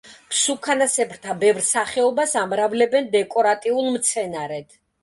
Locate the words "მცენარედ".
4.01-4.81